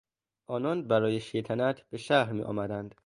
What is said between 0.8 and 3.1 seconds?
برای شیطنت به شهر میآمدند.